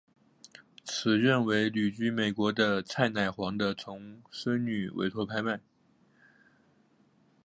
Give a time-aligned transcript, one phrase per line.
[0.83, 5.59] 此卷为旅居美国的蔡乃煌的重孙女委托拍卖。